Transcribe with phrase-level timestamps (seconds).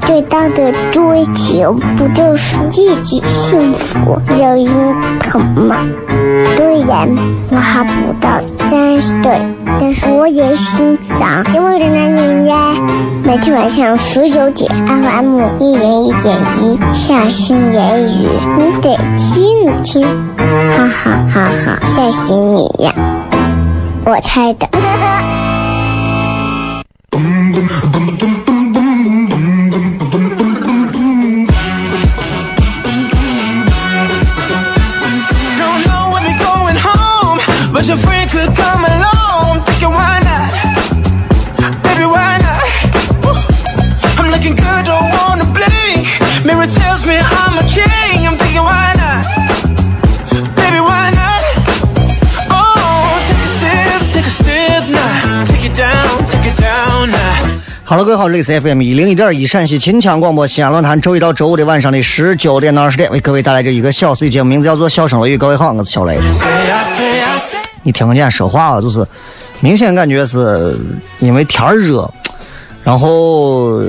[0.00, 4.66] 最大的追求不就是自己幸福、有人
[5.20, 5.76] 疼吗？
[6.56, 7.08] 虽然
[7.50, 9.40] 我还不到三十岁，
[9.80, 12.74] 但是我也心脏因为的男人呀。
[13.24, 20.06] 每天晚上十九点，FM 一人一点一，下心言语，你得听听，
[20.70, 22.92] 哈哈哈哈，吓死你呀！
[24.04, 24.66] 我猜的。
[57.84, 65.36] 哈喽，各位好，这里是 FM 一零一点一陕西秦腔广播西安论坛，周一到周五的晚上的十九点到二十点，为各位带来这一个小时的节目，名字叫做《笑声雷雨》。
[65.38, 66.18] 各位好，我是小雷。
[67.88, 69.02] 你听不见说话啊，就是
[69.60, 70.76] 明显感觉是
[71.20, 72.06] 因为天热，
[72.84, 73.80] 然后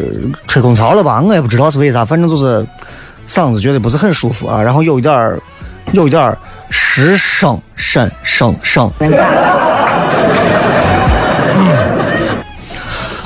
[0.47, 1.21] 吹空调了吧？
[1.21, 2.65] 我也不知道是为啥，反正就是
[3.27, 5.37] 嗓子觉得不是很舒服啊，然后有一点儿，
[5.91, 6.37] 有一点儿
[6.69, 8.89] 失声，声声声。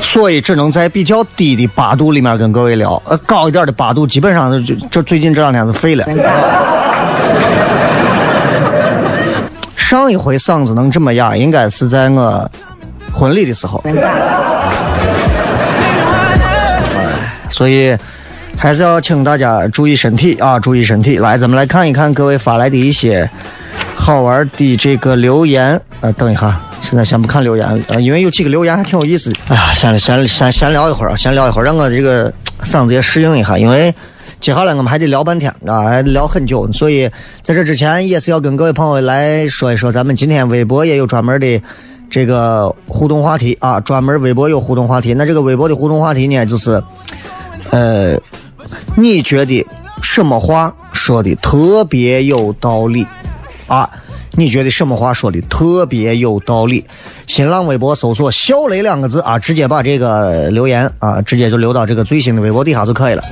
[0.02, 6.04] 所以只能在比较低的八度里面跟各位聊，呃，高一点的八度基本上就就最近这两天是废了。
[9.94, 12.50] 上一回嗓子能这么哑，应该是在我
[13.14, 13.80] 婚礼的时候。
[17.52, 17.96] 所以
[18.58, 21.20] 还是要请大家注意身体啊，注意身体。
[21.20, 23.30] 来，咱们来看一看各位发来的一些
[23.94, 25.80] 好玩的这个留言。
[26.02, 26.60] 呃，等一下。
[26.82, 29.40] 现在先不看留言，呃，因为有几个留言还挺有意思的。
[29.50, 32.34] 哎呀，先先先先聊一会儿啊，先聊一会儿，让我这个
[32.64, 33.60] 嗓子也适应一下。
[33.60, 33.94] 因为
[34.44, 36.70] 接下来我们还得聊半天啊，还得聊很久。
[36.74, 37.10] 所以
[37.42, 41.62] 在这之前，也是要跟各位朋友来说一说，咱们今天微博也有专门的
[42.10, 45.14] 这个互动话题啊，专门微博有互动话题。
[45.14, 46.84] 那这个微博的互动话题呢，就是
[47.72, 48.20] 呃，
[48.98, 49.66] 你觉得
[50.02, 53.08] 什么话说的特别有道理
[53.68, 53.90] 啊？
[54.32, 56.84] 你觉得什么话说的特别有道理？
[57.28, 63.24] 新浪微博搜索“小雷”两个字啊，直接把这个留言啊，直接就留到这个最新的微博底下就可以了。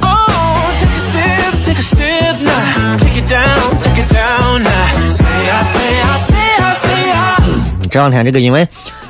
[7.89, 8.67] 这两天这个因为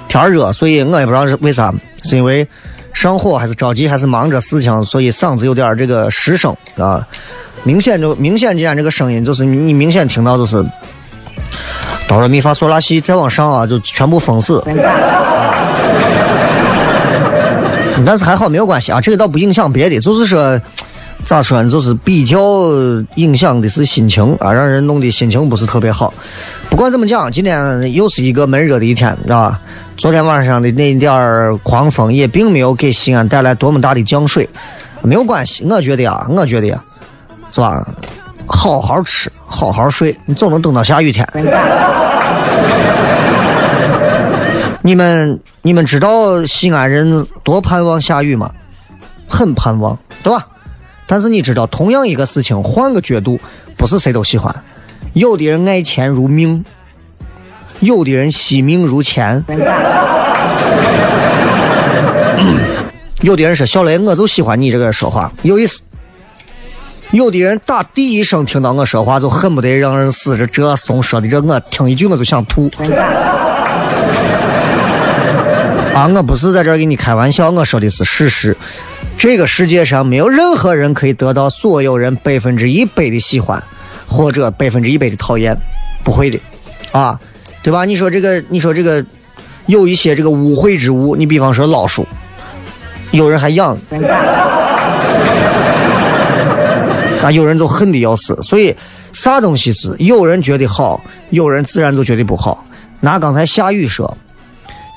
[0.07, 1.73] 天热，所以我也不知道是为啥，
[2.03, 2.47] 是因为
[2.93, 7.07] 上火还是着急还是忙着事情，所以嗓子有点这个失声啊，
[7.63, 10.65] 明显就明显今天这个声音就是你明显听到就是。
[12.07, 14.61] 哆来咪发嗦拉西再往上啊，就全部封死。
[18.05, 20.59] 但是还好没有关系啊，这个倒不影响别的，就是说
[21.25, 22.39] 咋说呢，就是比较
[23.15, 26.13] 影响的是心情啊，让人弄得心情不是特别好。
[26.69, 29.59] 不管怎么讲，今天又是一个闷热的一天，啊？
[29.97, 34.49] 昨天晚上的那点儿狂风也并没有给西安带来多么大的降水，
[35.01, 35.63] 没有关系。
[35.69, 36.81] 我觉得呀，我觉得呀，
[37.53, 37.87] 是吧？
[38.47, 41.25] 好好吃，好好睡，你总能等到下雨天。
[44.83, 48.51] 你们你们知道西安人多盼望下雨吗？
[49.29, 50.47] 很盼望，对吧？
[51.11, 53.37] 但是你知道，同样一个事情，换个角度，
[53.75, 54.55] 不是谁都喜欢。
[55.11, 56.63] 有的人爱钱如命，
[57.81, 59.43] 有的人惜命如钱。
[63.19, 65.81] 有的人说小雷，我就喜欢你这个人说话有意思。
[67.11, 72.71] 有的人打第一声听到我说话就恨不得让人死，这这怂说的这我听一句我就想吐。
[75.93, 78.55] 啊，我不是在这儿给你开玩笑，我说的是事实。
[79.21, 83.63] 这个世界上没有任何人可以得到所有人百分之一百的喜欢，
[84.07, 85.55] 或者百分之一百的讨厌，
[86.03, 86.39] 不会的，
[86.91, 87.19] 啊，
[87.61, 87.85] 对吧？
[87.85, 89.05] 你说这个，你说这个，
[89.67, 92.03] 有一些这个污秽之物，你比方说老鼠，
[93.11, 93.77] 有人还养，
[97.21, 98.35] 啊，有人就恨的要死。
[98.41, 98.75] 所以，
[99.13, 102.65] 啥东西是有人觉得好，有人自然就觉得不好。
[102.99, 104.17] 拿刚才下雨说，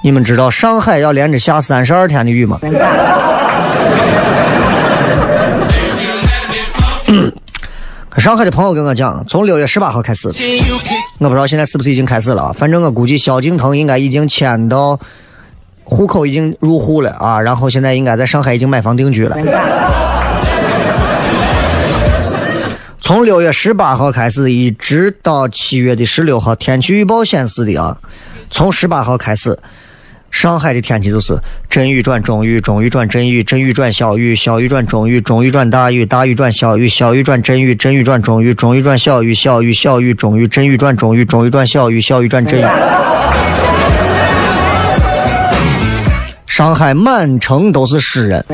[0.03, 2.59] 你们知道上海要连着下三十二天的雨吗？
[8.19, 10.29] 上海的朋友跟我讲，从六月十八号开始，
[11.19, 12.53] 我不知道现在是不是已经开始了。
[12.53, 14.99] 反正我估计萧敬腾应该已经迁到
[15.83, 19.37] 户口已经入户了啊，然后现在应该在上海已经买房定居了。
[23.01, 27.99] 从六月十八号开始，一直到七月的十六号，天气预报显示的啊，
[28.49, 29.59] 从十八号开始。
[30.35, 31.39] 上海的天气就是
[31.71, 42.65] 阵雨转中雨，中雨转阵雨，阵雨转小雨，小雨转中雨，中雨转大雨，大雨转小雨，小雨转阵雨，阵雨转中雨，中雨转小雨，小雨小雨中雨，阵雨转中雨，中雨转小雨，小雨转阵雨。
[46.49, 48.45] 上海满城都是诗人，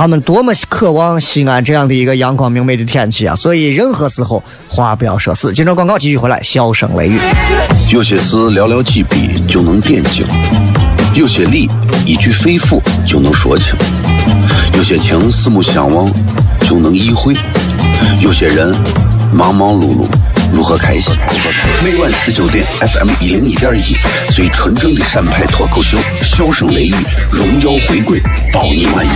[0.00, 3.36] 他们多么渴望西安这样的一个阳光明媚的天气啊！
[3.36, 5.52] 所以任何时候话不要说死。
[5.52, 7.18] 接着广告继续回来，笑声雷雨。
[7.92, 10.24] 有些事寥寥几笔就能点睛，
[11.14, 11.68] 有些理
[12.06, 13.76] 一句肺腑就能说清，
[14.72, 16.10] 有些情四目相望
[16.62, 17.36] 就能意会，
[18.22, 18.74] 有些人
[19.30, 20.06] 忙忙碌碌
[20.52, 21.12] 如何开心？
[21.82, 23.96] 每晚十九点，FM 一零一点一，
[24.32, 26.94] 最纯正的陕派脱口秀，笑声雷雨，
[27.30, 28.20] 荣耀回归，
[28.52, 29.10] 包你满意。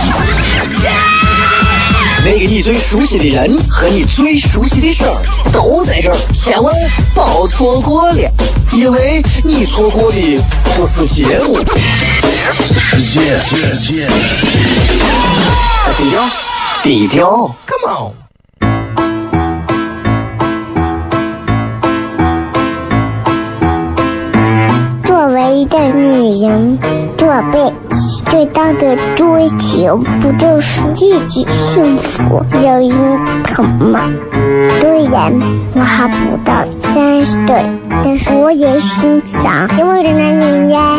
[2.23, 5.21] 那个你最熟悉的人和你最熟悉的事儿
[5.53, 6.73] 都在这儿，千万
[7.13, 8.31] 别错过了，
[8.73, 10.41] 因为你错过的
[10.75, 11.59] 不是节目，
[12.63, 14.07] 是世界。
[15.97, 16.29] 低调，
[16.81, 18.24] 低调，Come on。
[25.55, 26.77] 一个女人，
[27.15, 27.73] 做背。
[28.29, 32.91] 最大的追求不就是自己幸福、有人
[33.45, 34.01] 疼吗？
[34.81, 35.31] 虽然
[35.73, 37.55] 我还不到三十岁，
[38.03, 40.97] 但是我也心脏因为的男人呀。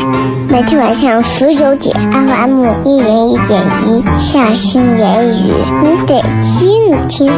[0.48, 7.30] 每天晚上十九点，FM 一人一点一，下心言语，你得听听，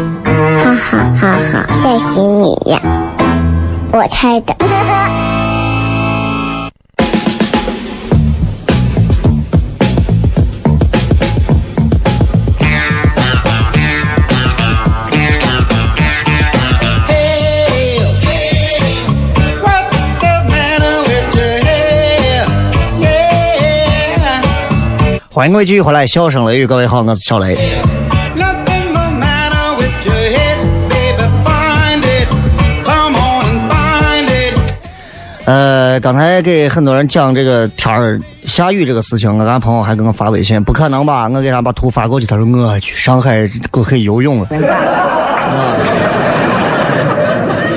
[0.57, 2.81] 哈哈哈哈，吓死你呀！
[3.91, 4.55] 我猜的。
[25.39, 27.57] 欢迎各位继续回来，笑声雷雨，各位好，我是小雷。
[35.45, 41.29] 呃，刚才给很多人讲这个天儿下雨这个事情，我俺朋友还给我发微信，不可能吧？
[41.29, 44.49] 我给他把图发过去，他说我去上海够可以游泳了。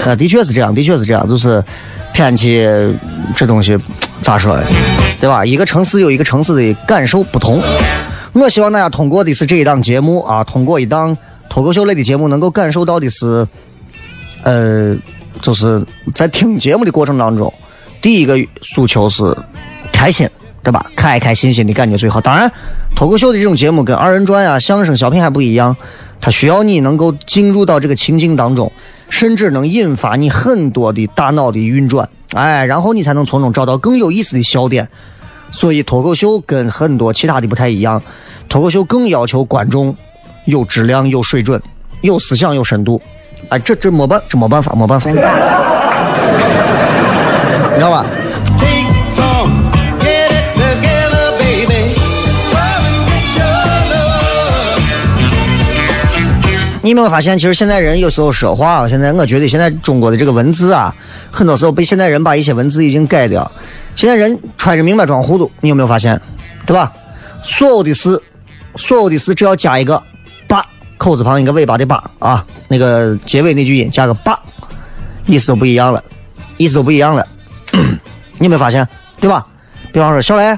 [0.04, 1.64] 啊，的确是这样，的确是这样，就是
[2.12, 2.68] 天气
[3.36, 3.78] 这东西
[4.22, 4.58] 咋说？
[5.20, 5.46] 对吧？
[5.46, 7.62] 一个城市有一个城市的感受不同。
[8.34, 11.18] 我希望大家通过的是这一档节目啊，通过一档
[11.50, 13.46] 脱口秀类的节目，能够感受到的是，
[14.44, 14.96] 呃，
[15.42, 15.84] 就是
[16.16, 17.54] 在听节目的过程当中，
[18.02, 19.36] 第一个诉求是
[19.92, 20.30] 开心，
[20.64, 20.86] 对吧？
[20.96, 22.22] 开开心心的感觉最好。
[22.22, 22.50] 当然，
[22.96, 25.76] 脱口秀的这种节目跟二人转啊、相声、小品还不一样，
[26.22, 28.72] 它需要你能够进入到这个情境当中，
[29.10, 34.88] 甚至能引发你很多的大脑的运转，哎，然后你才能从中找到更有意思的笑点。
[35.52, 38.02] 所以脱口秀跟很多其他的不太一样，
[38.48, 39.96] 脱口秀更要求观众
[40.46, 41.62] 有质量、有水准、
[42.02, 43.02] 有思想、有深度。
[43.50, 45.16] 哎，这这没办，这没办法，没办法，你
[47.76, 48.06] 知道吧？
[56.84, 60.94] 你有没有发现，其实现在人有时候说话，现在我觉得现在中国的这个文字啊，
[61.32, 63.50] 很多时候被现代人把一些文字已经改掉。
[63.96, 66.20] 现在人揣着明白装糊涂，你有没有发现？
[66.66, 66.92] 对吧？
[67.44, 68.22] 所有的事，
[68.76, 70.02] 所有的事只要加一个
[70.48, 70.64] “把”
[70.98, 74.40] 口字旁一个尾巴的“把”啊，那个结尾那句音加个“把”，
[75.26, 76.04] 意思都不一样了，
[76.58, 77.28] 意思都不一样了。
[78.38, 78.88] 你有没有发现？
[79.20, 79.48] 对吧？
[79.92, 80.58] 比方说小雷，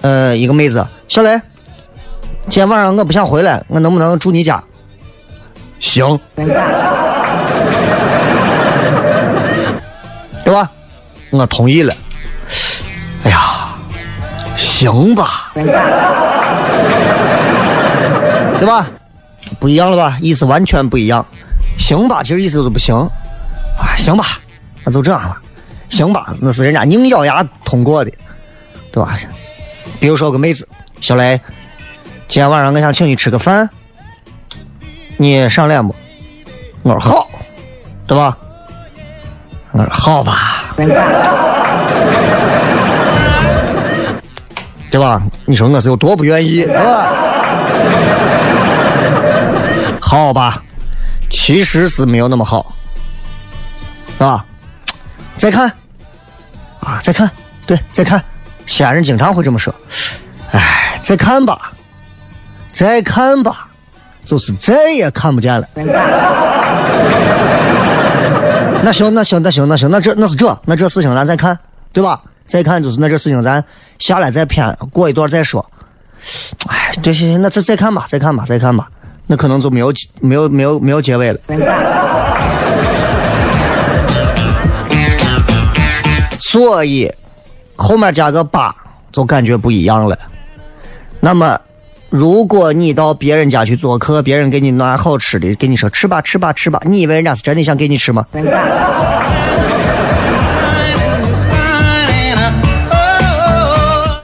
[0.00, 1.40] 呃，一个妹子，小雷，
[2.48, 4.62] 今天晚上我不想回来，我能不能住你家？
[5.78, 6.18] 行，
[10.50, 10.68] 对吧？
[11.30, 11.94] 我同意了。
[13.22, 13.68] 哎呀，
[14.56, 15.64] 行吧，对
[18.66, 18.88] 吧？
[19.60, 20.18] 不一样了吧？
[20.20, 21.24] 意思完全不一样。
[21.78, 22.96] 行吧，其实意思就是不行。
[22.96, 24.40] 啊，行吧，
[24.82, 25.36] 那就这样了。
[25.88, 28.10] 行吧，那是人家硬咬牙通过的。
[28.90, 29.16] 对吧？
[30.00, 30.66] 比如说个妹子，
[31.00, 31.40] 小雷，
[32.26, 33.70] 今天晚上我想请你吃个饭，
[35.16, 35.94] 你上脸不？
[36.82, 37.30] 我说好，
[38.08, 38.36] 对吧？
[39.72, 40.74] 我说好吧，
[44.90, 45.22] 对吧？
[45.46, 47.06] 你说我是有多不愿意，是吧？
[50.00, 50.60] 好吧，
[51.30, 52.74] 其实是没有那么好，
[54.18, 54.44] 是吧？
[55.36, 55.68] 再看，
[56.80, 57.30] 啊，再看，
[57.64, 58.22] 对，再看。
[58.66, 59.74] 西安人经常会这么说，
[60.52, 61.72] 哎，再看吧，
[62.72, 63.68] 再看吧，
[64.24, 65.66] 就是再也看不见了。
[68.82, 71.58] 那行，那行，那行，那行，那这那是这，那这事情咱再看，
[71.92, 72.20] 对吧？
[72.46, 73.62] 再看就是那这事情咱
[73.98, 75.64] 下来再偏，过一段再说。
[76.68, 78.88] 哎，对，行行，那再再看吧，再看吧，再看吧，
[79.26, 81.38] 那可能就没有没有没有没有结尾了。
[86.38, 87.12] 所以
[87.76, 88.74] 后面加个八
[89.12, 90.18] 就感觉不一样了。
[91.20, 91.60] 那么，
[92.10, 98.26] 如果你到别人家去做客，别人给你拿好吃的，给你说吃吧吃吧吃吧，你以为人家是真的想给你吃吗？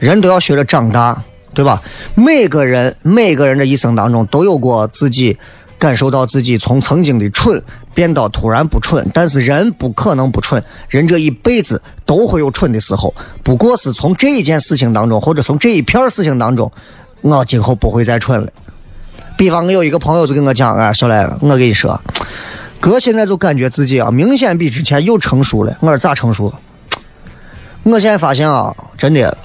[0.01, 1.23] 人都要学着长大，
[1.55, 1.81] 对吧？
[2.17, 5.39] 每个人每个人的一生当中都有过自己
[5.79, 7.63] 感受到自己从曾经的蠢
[7.95, 13.15] 变到突然不蠢，但是人不可能不蠢，人这一辈子都会有蠢的时候，
[13.45, 16.73] 不过是从这一件事情当中，或者从这一片事情当中，
[17.35, 18.49] 我今后不会再蠢了。
[19.37, 22.01] 比方我有一个朋友就跟我讲啊，小来，我跟你说，
[22.81, 25.77] 哥现在就感觉自己啊，明显比之前又成熟了。
[25.81, 26.55] 我说咋成熟？
[27.83, 29.37] 我现在发现啊，真的。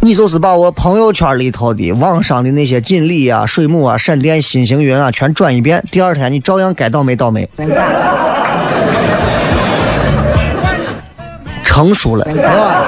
[0.00, 7.48] 你就是把我朋友圈里头的网上的那些锦鲤啊、水母啊、闪电、新星云啊，全转一遍，第二天你照样该倒霉倒霉。
[11.62, 12.82] 成熟了，是吧？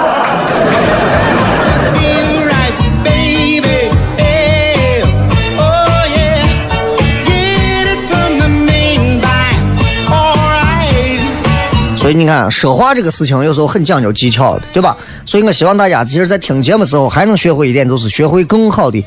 [12.06, 14.96] 所以你看，说话这个事情有时候很讲究技巧的，对吧？
[15.24, 19.04] 所以我希望大家其实，在听节目时候还能学会一点，就是学会更好的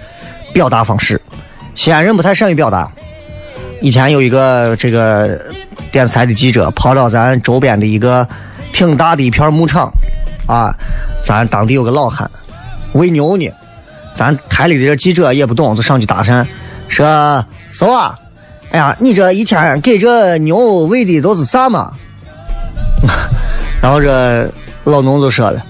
[0.51, 1.22] 表达方式。
[1.75, 2.91] 西安人不太善于表达。
[3.79, 5.39] 以前有一个这个
[5.94, 8.27] 电视台的记者跑到咱周边的一个
[8.74, 9.89] 挺大的一片牧场，
[10.46, 10.75] 啊，
[11.24, 12.29] 咱当地有个老汉
[12.91, 13.50] 喂牛呢，
[14.13, 16.46] 咱台里的这记者也不懂，就上去搭讪，
[16.89, 18.13] 说：“嫂啊，
[18.72, 21.94] 哎呀，你这一天给这牛喂的都是啥嘛？”
[23.82, 24.50] 然后这
[24.84, 25.62] 老农就说了：“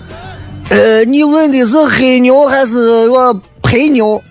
[0.70, 4.22] 呃，你问的是黑牛还是我陪牛？”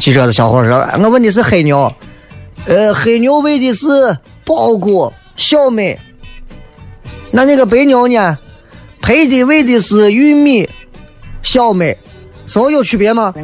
[0.00, 1.92] 记者的小伙说：“我问的是黑牛，
[2.66, 3.86] 呃，黑牛喂的是
[4.44, 5.96] 苞谷小麦，
[7.30, 8.38] 那那个白牛呢？
[9.00, 10.68] 配的喂的是玉米
[11.42, 11.96] 小麦，
[12.46, 13.34] 是否有区别吗？”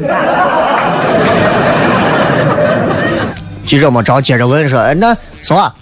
[3.66, 5.74] 记者没着接着问说：“哎，那嫂啊，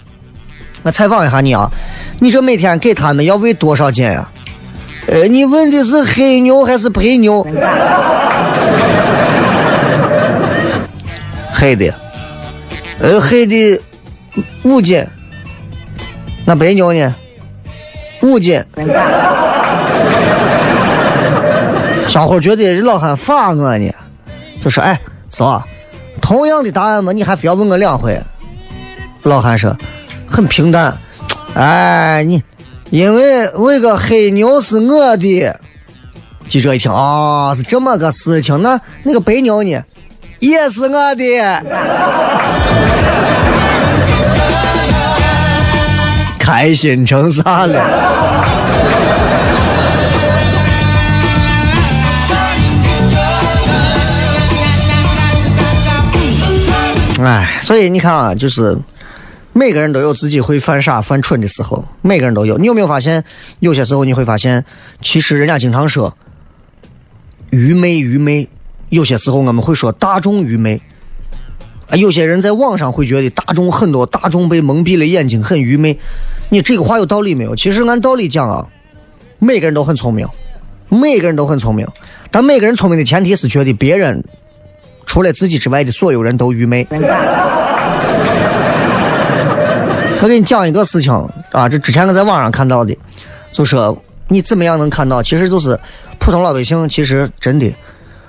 [0.83, 1.69] 我采访一下你啊，
[2.19, 4.29] 你这每天给他们要喂多少斤呀？
[5.07, 7.45] 呃，你问的是黑牛还是白牛？
[11.53, 11.93] 黑的，
[12.99, 13.81] 呃，黑的
[14.63, 15.03] 五斤，
[16.45, 17.15] 那白牛呢？
[18.21, 18.63] 五斤。
[22.07, 23.91] 小伙觉得老汉耍我呢，
[24.59, 24.99] 就说：哎，
[25.29, 25.63] 嫂。”
[26.21, 27.11] 同样的答案嘛？
[27.13, 28.19] 你还非要问我两回？
[29.23, 29.75] 老汉说，
[30.27, 30.95] 很平淡。
[31.53, 32.41] 哎，你
[32.91, 35.59] 因为那个黑牛是我的。
[36.47, 39.83] 记者一听啊，是这么个事情，那那个白牛呢，
[40.39, 41.23] 也是我的。
[46.39, 47.83] 开心成啥了？
[57.19, 58.77] 哎，所以你看啊，就是
[59.57, 62.59] 每个人都有自己会犯傻、犯蠢的时候，每个人都有。
[62.59, 63.23] 你有没有发现，
[63.59, 64.63] 有些时候你会发现，
[65.01, 66.15] 其实人家经常说
[67.49, 68.47] 愚昧，愚昧。
[68.89, 70.79] 有些时候我们会说大众愚昧。
[71.89, 75.97] 啊，有些人在网上会觉得大众很多，大众被蒙蔽了眼睛，很愚昧。
[76.49, 77.55] 你这个话有道理没有？
[77.55, 78.67] 其实按道理讲啊，
[79.39, 80.27] 每个人都很聪明，
[80.87, 81.87] 每个人都很聪明，
[82.29, 84.23] 但每个人聪明的前提是觉得别人。
[85.07, 86.85] 除了自己之外的所有人都愚昧。
[90.21, 91.13] 我给你讲一个事情
[91.51, 92.97] 啊，这之前我在网上看到的，
[93.51, 93.97] 就说
[94.27, 95.21] 你怎么样能看到？
[95.21, 95.79] 其实就是
[96.19, 97.73] 普通老百姓，其实真的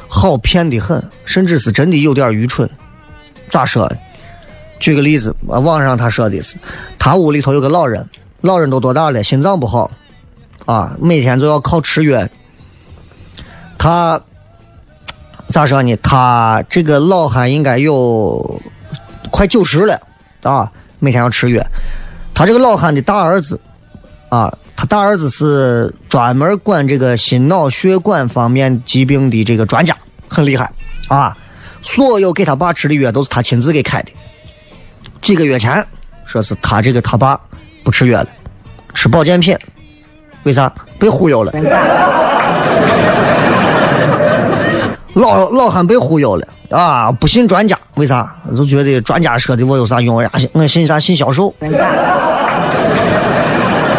[0.07, 2.69] 好骗的很，甚至是真的有点愚蠢。
[3.49, 3.91] 咋说？
[4.79, 6.57] 举个例子，网上他说的是，
[6.99, 8.07] 他屋里头有个老人，
[8.43, 9.25] 老人都多大了？
[9.25, 9.91] 心脏不好，
[10.67, 12.29] 啊，每天都要靠吃药。
[13.77, 14.21] 他
[15.51, 15.97] 咋说呢？
[15.97, 18.61] 他这个老汉应该有
[19.31, 20.01] 快九十了
[20.43, 21.65] 啊，每天要吃药。
[22.35, 23.61] 他这个老汉的大儿子
[24.29, 29.97] 啊，他大儿子是专门管这个心脑血管方面疾病的这个专家，
[30.29, 30.71] 很厉害
[31.09, 31.37] 啊。
[31.83, 34.13] 所有给他爸吃的药都是他亲自给开的。
[35.23, 35.85] 几个月前，
[36.25, 37.41] 说是他这个他爸
[37.83, 38.29] 不吃药了，
[38.95, 39.57] 吃保健品，
[40.43, 40.73] 为啥？
[40.99, 41.53] 被忽悠了。
[45.19, 47.11] 老老汉被忽悠了啊！
[47.11, 48.33] 不信专家，为啥？
[48.57, 50.31] 就觉得专家说的我有啥用呀？
[50.53, 51.01] 我信啥？
[51.01, 51.53] 信销售。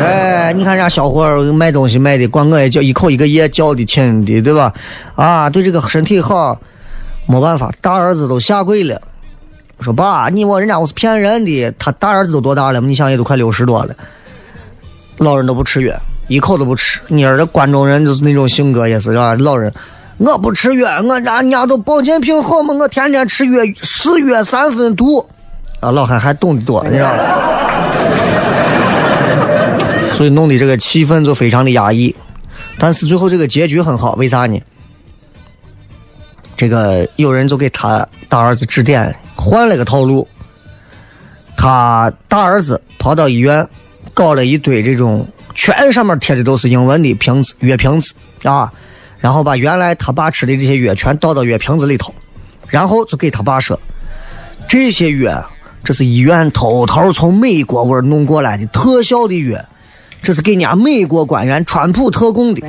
[0.02, 4.74] 哎，你看人家小伙儿卖东西卖的，管我也叫一口一个爷叫的亲的，对吧？
[5.16, 6.58] 啊，对这个身体好，
[7.28, 9.02] 没办法，大儿子都下跪了，
[9.82, 11.70] 说爸，你我人家我是骗人的。
[11.78, 12.80] 他大儿子都多大了？
[12.80, 13.94] 你想也都快六十多了，
[15.18, 15.94] 老人都不吃药，
[16.30, 17.02] 一口都不吃。
[17.08, 19.36] 你儿这关中人就是那种性格，也是是吧？
[19.36, 19.74] 老人。
[20.20, 25.26] 我不吃药，我家娘都保健品好嘛，我天天吃药，是药三分毒。
[25.80, 27.24] 啊，老汉还懂得多，你知道吗？
[30.14, 32.14] 所以弄的这个气氛就非常的压抑。
[32.78, 34.62] 但是最后这个结局很好，为啥呢？
[36.58, 40.28] 这个有人就给他大儿子指点，换了个套路。
[41.56, 43.66] 他大儿子跑到医院，
[44.14, 48.70] 搞了一堆这种全上面贴的都是英文的瓶子，药瓶子啊。
[49.20, 52.14] 然后把原来他爸吃的这些药全倒到药瓶子里头，
[52.68, 53.80] 然后就给他爸说
[54.68, 55.50] ：“这些药，
[55.84, 59.66] 这是医院偷偷从美国味弄过来的特效的药，
[60.22, 62.66] 这是给人家美国官员川普特供的，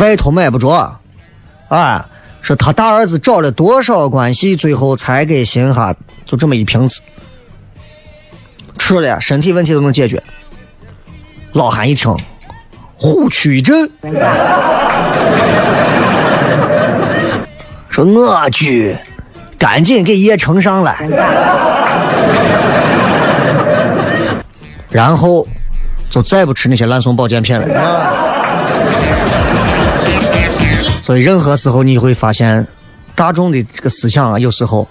[0.00, 0.98] 外头买不着。”
[1.68, 2.08] 啊，
[2.40, 7.02] 说他大儿子找了多少关系，最后才给寻哈就这么一瓶子
[8.78, 10.22] 吃了，身体问题都能解决。
[11.52, 12.16] 老汉一听。
[13.00, 13.88] 虎躯一震，
[17.88, 18.98] 说：“我去，
[19.56, 20.98] 赶紧给叶呈上来。”
[24.90, 25.46] 然后
[26.10, 28.12] 就再不吃那些烂送保健品了。
[31.00, 32.66] 所以任何时候你会发现，
[33.14, 34.88] 大众的这个思想啊，有时候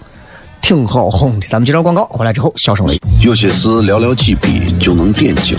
[0.62, 1.46] 挺好哄的。
[1.46, 2.98] 咱们接着广告，回来之后笑声雷。
[3.22, 5.58] 有些事寥寥几笔就能点睛。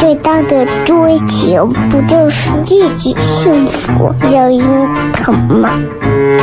[0.00, 5.68] 最大的追求不就是自己幸福、有人疼吗？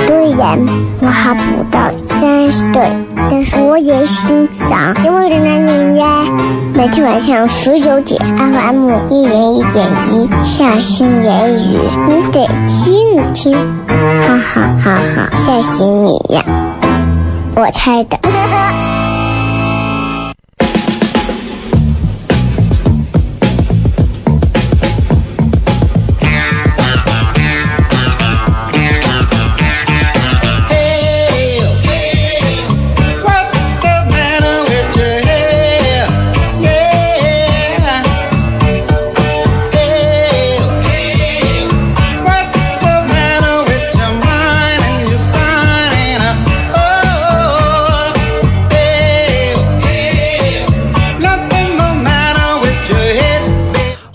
[0.05, 0.59] 虽然
[1.01, 2.87] 我还不到三十岁，
[3.29, 6.23] 但是我也心脏因为的男人呀。
[6.75, 13.57] 每天晚上十九点，FM 一人一点一，下心言语，你得听听，
[14.21, 16.43] 哈哈哈哈，吓死你呀！
[17.55, 18.17] 我猜的。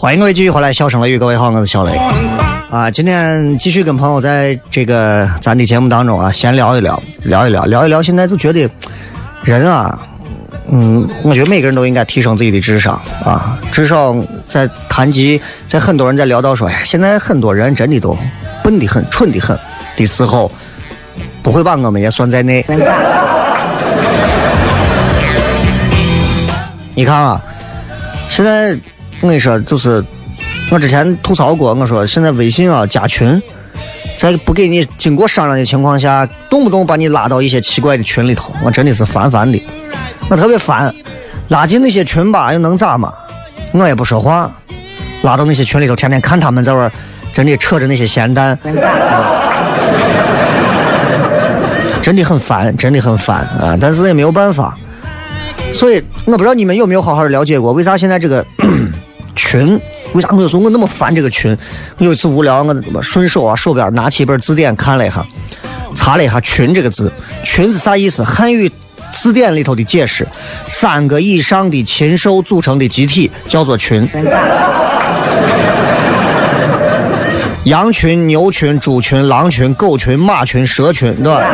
[0.03, 1.97] 欢迎各位继续回来，笑声雷雨，各位好，我是小雷。
[2.73, 8.03] 啊，今天继续跟朋友在这个咱的节目当中啊，闲聊一聊，聊一聊，聊一聊。
[8.03, 8.69] 现在就觉得
[9.45, 9.97] 人啊，
[10.69, 14.12] 嗯，我觉得每个人都应该提升自己的智商啊，至少
[14.49, 18.19] 在谈及，在很多人在聊到说，哎，现在很多人真的都
[18.61, 19.57] 笨得很，蠢得很
[19.97, 20.51] 的时候，
[21.45, 22.67] 不会把我们也算在内。
[26.93, 27.41] 你看啊，
[28.29, 28.77] 现在。
[29.23, 30.05] 我跟你说，就是
[30.71, 33.41] 我之前吐槽过，我说现在微信啊加群，
[34.17, 39.63] 在不给你经过商量的情况下，动不动把你拉到一些奇怪的群里头，我真的是烦烦的，
[40.29, 40.93] 我特别烦。
[41.49, 43.13] 拉进那些群吧，又能咋嘛？
[43.73, 44.51] 我也不说话，
[45.23, 46.91] 拉到那些群里头，天天看他们在玩，
[47.33, 48.59] 真的扯着那些闲蛋，
[52.03, 53.79] 真的很烦，真的很烦啊！
[53.81, 54.77] 但是也没有办法，
[55.73, 58.45] 所以我不知道你们有没有好好的了解过，为啥现在这个
[59.35, 59.81] 群，
[60.14, 61.57] 为啥我说我那么烦这个群？
[61.99, 65.25] 我有一次无聊，我顺手啊手边拿起一本字典看了一下，
[65.95, 67.12] 查了一下“群”这个字
[67.45, 68.23] ，“群”是啥意思？
[68.23, 68.71] 汉语。
[69.12, 70.27] 字典里头的解释：
[70.66, 74.09] 三个以上的禽兽组成的集体叫做群。
[77.64, 81.45] 羊群、牛群、猪群、狼群、狗群、马群、蛇群，对吧？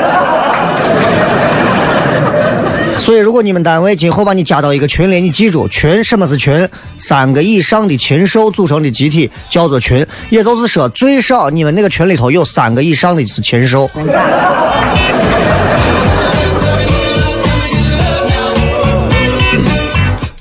[2.98, 6.68] 所以，如果你们单位今后把你加到一个群里，你记住，群什么是群？
[6.98, 13.90] 三个以上的禽兽组成的集体叫做群，也就是说，最少你们那个群里头有三个以上的是禽兽。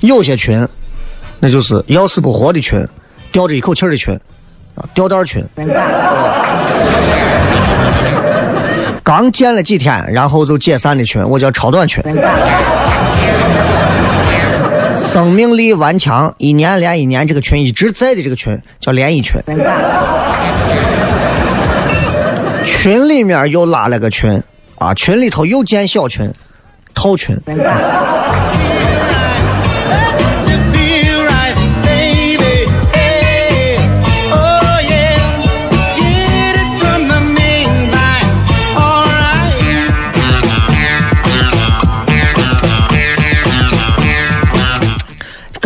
[0.00, 0.66] 有些群，
[1.40, 2.86] 那就是要死不活的群，
[3.32, 4.14] 吊着一口气的群，
[4.74, 5.42] 啊，吊带群。
[9.08, 12.04] 刚建了几天，然后就解散的群，我叫超短群。
[14.94, 19.40] 生命力顽强，一年连一年，这个群一直在的这个群叫连衣群。
[22.66, 24.42] 群里面又拉了个群，
[24.76, 26.30] 啊，群里头又建小群，
[26.92, 27.34] 套群。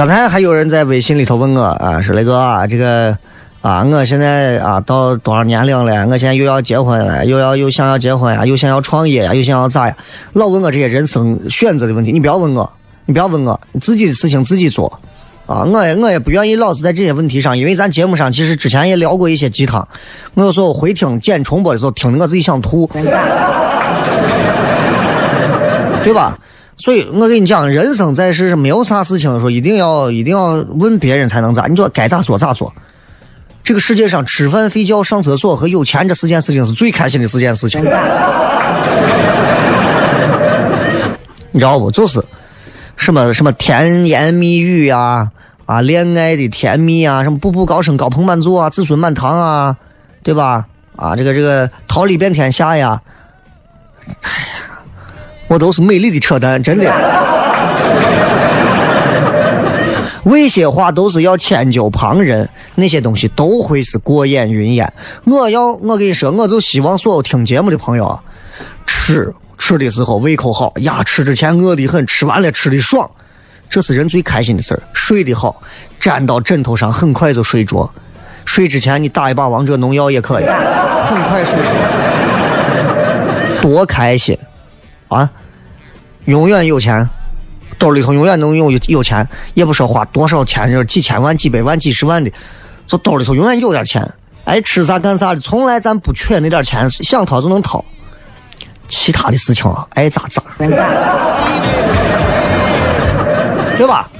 [0.05, 3.17] 刚才还有人在微信里头问我啊，说雷哥啊，这个
[3.61, 6.09] 啊，我现在啊到多少年龄了？
[6.09, 9.95] 我现在又要结婚了，又要又想要结婚呀，又想要创业呀，又想要咋呀？
[10.33, 12.69] 老问我这些人生选择的问题，你不要问我，
[13.07, 14.99] 你不要问我，你自己的事情自己做
[15.47, 15.63] 啊！
[15.63, 19.87] 我也我也不愿意老是在这些问题上，因为咱节目上其实之前也聊过一些鸡汤，
[20.35, 22.91] 我有时候回听剪重播的时候，听的我自己想吐，
[26.03, 26.37] 对吧？
[26.77, 32.73] 所以我跟你讲，人生在世是没有啥事情说一定要一定要问别人才能咋，你说该咋做咋做。
[33.63, 37.81] 这个世界上吃饭、睡觉、上厕所和有钱这四件事情是最开心的四件事情。
[41.53, 41.91] 你知道不？
[41.91, 42.25] 就是
[42.97, 45.31] 什么什么甜言蜜语呀，
[45.67, 49.77] 啊，恋爱的甜蜜啊，什么步步高升、高朋满座啊，子孙满堂啊，
[50.25, 50.65] 对吧？
[50.97, 53.01] 啊，这个这个桃李遍天下呀。
[54.23, 54.52] 哎。
[55.49, 56.93] 我都是美丽的扯淡，真的。
[60.25, 64.91] 那些话都是要迁就旁人，那些东西都会是过眼云烟。
[65.25, 68.23] 我要我跟你说，我就希望所有听节目的朋友啊，
[68.87, 73.11] 吃吃的时候胃口好呀，吃之前饿得很，吃完了吃的爽，
[73.69, 74.83] 这是人最开心的事儿。
[74.93, 75.61] 睡得好，
[76.01, 77.91] 粘到枕头上很快就睡着。
[78.45, 84.39] 睡之前你打一把王者农药也可以，很快睡着，多开心
[85.13, 85.31] 啊！
[86.25, 87.09] 永远有钱，
[87.79, 92.31] 兜里头永远能有有钱，也不说花多少钱，就是几千万、几百万、几十万的，
[92.87, 94.09] 就兜里头永远有点钱。
[94.45, 97.85] 爱吃啥干啥的，从来咱不缺那点钱，想掏就能掏。
[98.89, 100.43] 其他的事情啊，爱咋咋，
[103.79, 104.11] 对吧？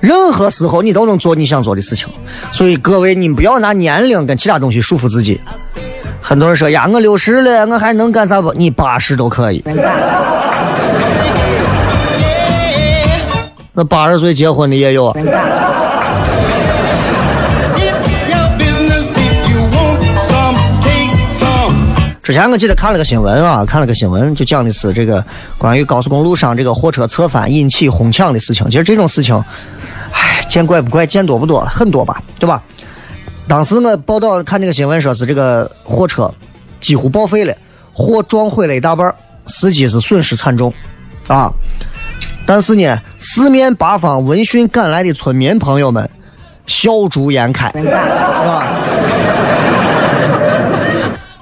[0.00, 2.08] 任何时候你都能做你想做的事情。
[2.50, 5.40] 所以各位，你不要拿年龄跟其他东西束缚自己。
[6.22, 8.52] 很多人说呀，我六十了，我还能干啥不？
[8.52, 9.62] 你八十都可以。
[13.74, 15.12] 那八十岁结婚的也有。
[22.22, 25.22] 之前我记得看了个新闻啊，看了个新闻，就讲的是这个
[25.58, 28.64] 关于高速公路上这个货车侧翻引起哄抢的事情。
[28.70, 29.34] 其实这种事情，
[30.12, 32.62] 唉，见怪不怪，见多不多，很多吧，对吧？
[33.48, 36.32] 当时我报道看这个新闻，说是这个货车
[36.80, 37.54] 几乎报废了，
[37.92, 39.14] 货撞毁了一大半，
[39.46, 40.72] 司机是损失惨重，
[41.26, 41.52] 啊。
[42.46, 46.08] 但是呢，四面八方闻讯赶来的村民朋友们
[46.66, 48.66] 笑逐颜开，是吧？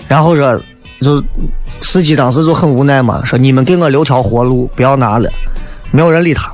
[0.09, 0.61] 然后说，
[1.01, 1.23] 就
[1.83, 5.31] 司机当时就很无奈嘛，说你们给我留条活路，不要拿了。
[5.91, 6.53] 没有人理他，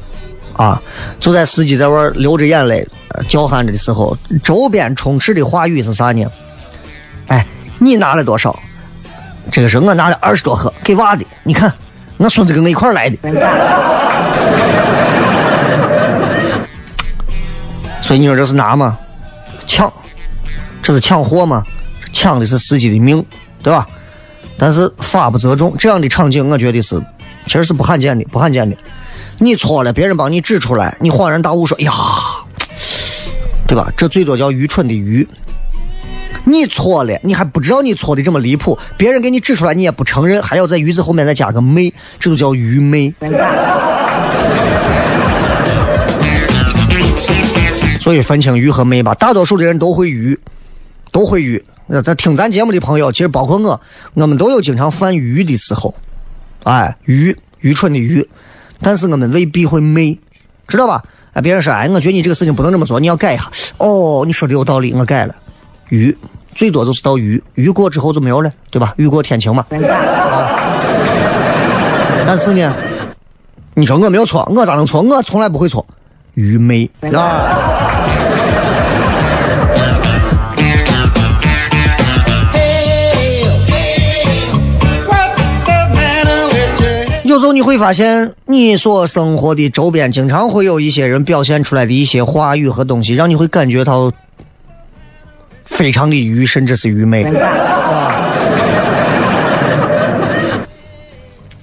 [0.57, 0.81] 啊，
[1.21, 2.87] 就在司机在外流着眼泪
[3.29, 6.27] 叫喊着的时候，周边充斥的话语是啥呢？
[7.27, 7.45] 哎，
[7.79, 8.59] 你拿了多少？
[9.51, 11.25] 这个是我拿了二十多盒，给娃的。
[11.43, 11.73] 你看，
[12.17, 13.19] 我孙子跟我一块来的。
[18.01, 18.99] 所以你说这是拿吗？
[19.67, 19.93] 抢，
[20.83, 21.63] 这是抢货吗？
[22.13, 23.25] 抢的是司机的命，
[23.63, 23.87] 对吧？
[24.59, 26.99] 但是法不责众，这样的场景我觉得是，
[27.47, 28.77] 其实是不罕见的，不罕见的。
[29.39, 31.93] 你错了，别人帮你指出来，你恍然大悟说：“呀，
[33.67, 33.93] 对吧？
[33.97, 35.27] 这最多叫愚蠢的愚。”
[36.49, 43.13] 你错了，你还不知道你错的这么离谱，别人给你指出来，你也不承认，还要在“愚”字后面再加个“昧”，这就叫愚昧。
[48.01, 50.39] 所以分清愚和昧吧，大多数的人都会愚，
[51.11, 51.63] 都会愚。
[51.89, 53.81] 那在听咱节目的朋友，其实包括我，
[54.15, 55.93] 我们都有经常犯愚的时候，
[56.63, 58.25] 哎，愚，愚蠢的愚。
[58.81, 60.19] 但是我们未必会昧，
[60.69, 61.03] 知道吧？
[61.33, 63.51] 哎，别人说，哎，我觉得你这个事情不能这么做，你要改一下。
[63.79, 65.35] 哦，你说的有道理，我改了。
[65.91, 66.17] 愚，
[66.55, 68.95] 最多就是到愚，愚过之后就没有了，对吧？
[68.97, 69.67] 雨过天晴嘛。
[72.27, 72.75] 但是呢，
[73.75, 75.03] 你说我没有错，我咋能错？
[75.03, 75.87] 我从来不会错。
[76.35, 77.76] 愚昧啊！
[87.37, 94.11] 有时候你会发现，你所生活的周边经常会有一些人表现出来的一些话语和东西，让你会感觉到
[95.63, 97.31] 非常的愚，甚至是愚昧。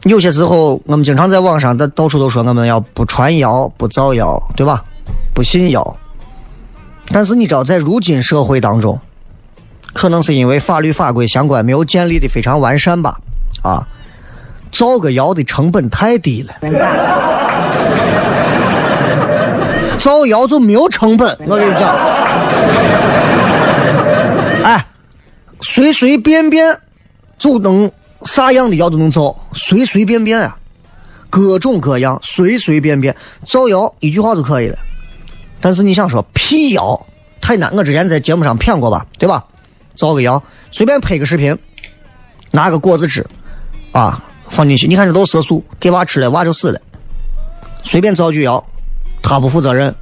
[0.04, 4.86] 有些时候，我们经常在网上的到处都说我们要不传谣、不造谣，对吧？
[5.34, 5.98] 不信谣。
[7.08, 9.00] 但是你知道，在如今社会当中，
[9.92, 13.18] 可能是因为法律法规相关没有建立的非常完善吧，
[13.64, 13.88] 啊。
[14.74, 16.54] 造个谣的成本太低了，
[20.00, 21.38] 造谣就没有成本。
[21.46, 21.96] 我跟你讲，
[24.64, 24.84] 哎，
[25.62, 26.76] 随随便便
[27.38, 27.90] 就能
[28.26, 30.58] 啥样的谣都能造，随随便便啊，
[31.30, 34.78] 各种各样，随随便便造谣一句话就可以了。
[35.62, 37.06] 但是你想说辟谣
[37.40, 39.46] 太难，我之前在节目上骗过吧，对吧？
[39.96, 41.56] 造个谣，随便拍个视频，
[42.50, 43.24] 拿个果子汁，
[43.92, 44.24] 啊。
[44.54, 46.80] 放进去，你看这都是色素，给娃吃了，娃就死了。
[47.82, 48.64] 随便造句谣，
[49.24, 49.94] 他不负责任。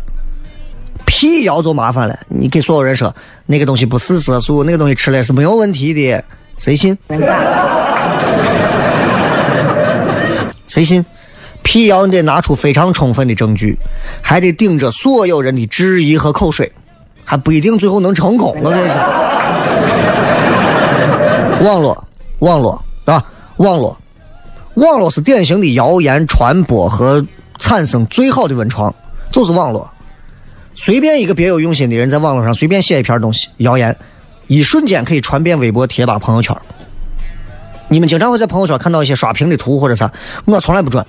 [1.06, 6.24] 辟谣就麻烦了，你给所有人说那个东西不是色素，那个东西吃了是没有问题的，
[6.58, 6.98] 谁信？
[10.68, 11.06] 谁信？
[11.64, 13.78] 辟谣你得拿出非常充分的证据，
[14.22, 16.70] 还得顶着所有人的质疑和口水，
[17.24, 18.54] 还不一定最后能成功。
[18.62, 18.96] 我跟你说，
[21.72, 22.04] 网络，
[22.40, 23.26] 网络啊，
[23.58, 23.98] 网络。
[24.76, 27.26] 网络是典型的谣言传播和
[27.60, 28.94] 产生最好的温床，
[29.32, 29.90] 就是网络。
[30.74, 33.96] 随便一个别有用心的人在网络上随便写一篇东西，谣言
[34.48, 36.56] 一瞬间可以传遍微博、贴吧、朋友圈。
[37.90, 40.12] 你们经常会在朋友圈看到一些刷屏的图或者啥，
[40.46, 41.06] 我从来不转。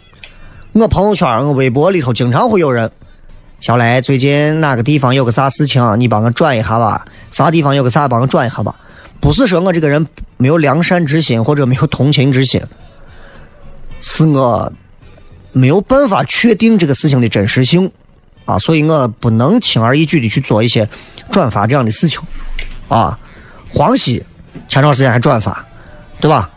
[0.72, 2.90] 我朋友圈、我微博里头经常会有人，
[3.61, 7.07] 小雷最近哪个地方有个啥事情，你帮我转一下吧。
[7.31, 8.75] 啥地方有个啥，帮我转一下吧。
[9.20, 10.05] 不是说我这个人
[10.37, 12.61] 没有良善之心或者没有同情之心。
[14.04, 14.72] 是我
[15.52, 17.88] 没有办法确定这个事情的真实性
[18.44, 20.88] 啊，所以我不能轻而易举的去做一些
[21.30, 22.20] 转发这样的事情
[22.88, 23.16] 啊。
[23.70, 24.22] 黄西
[24.66, 25.64] 前段时间还转发，
[26.20, 26.50] 对吧？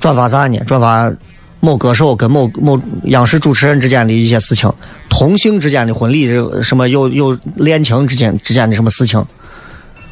[0.00, 0.58] 转发啥呢？
[0.66, 1.12] 转发
[1.60, 4.72] 某歌手跟某某央视主持人之间的一些事情，
[5.08, 6.28] 同性之间的婚礼，
[6.62, 9.24] 什么有有恋情之间之间的什么事情，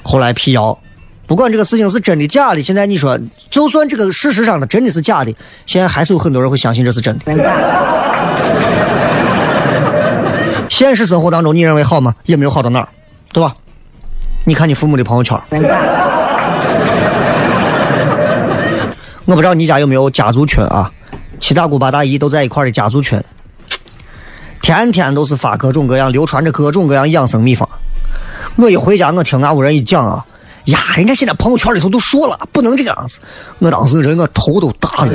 [0.05, 0.79] 后来辟谣。
[1.29, 3.19] 不管这个事情是真的假的，现在你说，
[3.51, 5.35] 就算这个事实上它真的是假的，
[5.67, 7.25] 现在还是有很多人会相信这是真的。
[10.71, 12.15] 现实生活当中，你认为好吗？
[12.25, 12.89] 也没有好到哪儿，
[13.31, 13.53] 对吧？
[14.45, 15.39] 你看你父母的朋友圈，
[19.27, 20.91] 我不知道你家有没有家族群啊？
[21.39, 23.23] 七大姑八大姨都在一块的家族群，
[24.63, 27.69] 天天都是发各种各样、流传着各种各样养生秘方。
[28.57, 30.25] 我一回家，我听俺屋人一讲啊。
[30.69, 33.19] 呀，人家现在朋友圈里头都说了，不能这个样子。
[33.59, 35.13] 我当时人我头都大了，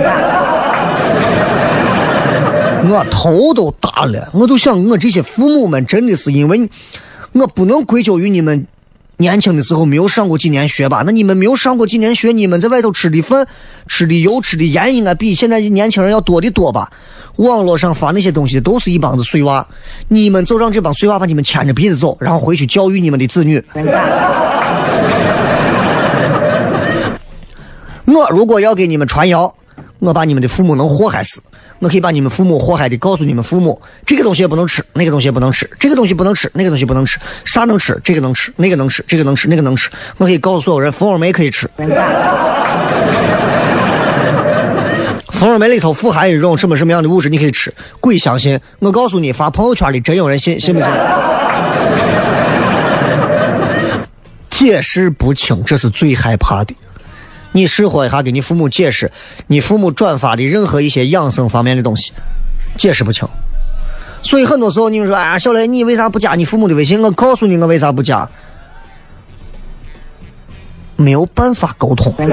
[2.90, 4.30] 我头都大了。
[4.34, 6.68] 我都想，我这些父母们真的是因为，
[7.34, 8.66] 我不能归咎于你们
[9.18, 11.04] 年轻的时候没有上过几年学吧？
[11.06, 13.48] 那你们没有上过几年学，你们在外头吃的饭、
[13.88, 16.90] 吃的油、吃的盐，应该比现在的年轻人要多的多吧？
[17.36, 19.68] 网络上发那些东西都是一帮子碎娃，
[20.08, 23.64] 你们就让这帮碎娃把你们牵着鼻子走，然后回去教育你们的子女。
[28.14, 29.54] 我如果要给你们传谣，
[30.00, 31.42] 我把你们的父母能祸害死。
[31.80, 38.00] 我可以把你们父母祸害的告诉你们父母，这个东西也不能吃，那个东西也不能吃，这个东西不能吃，那个东西不能吃，啥能吃？
[38.04, 39.90] 这个能吃，那个能吃，这个能吃，那个能吃。
[40.18, 41.70] 我可以告诉所有人，蜂窝煤可以吃。
[45.30, 47.74] 蜂窝煤里头富含一种什么什么样的物质，你可以吃。
[48.00, 48.58] 鬼相信！
[48.80, 50.90] 我告诉你，发朋友圈的真有人信，信不信？
[54.50, 56.74] 解释不清，这是最害怕的。
[57.54, 59.10] 你试过一下，给你父母解释，
[59.48, 62.12] 你父母转发的任何一些养生方面的东西，
[62.78, 63.26] 解释不清。
[64.22, 67.02] 所以很多时候你们说，哎呀，小雷，你为啥不加你父母的微信？
[67.02, 68.28] 我告诉你，我为啥不加？
[70.96, 72.14] 没有办法沟通。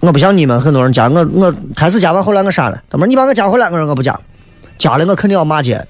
[0.00, 2.82] 我不像你们很多人加我，我开始加完，后来我删了。
[2.90, 4.18] 他们你把我加回来，我说我不加，
[4.78, 5.80] 加了我肯定要骂街。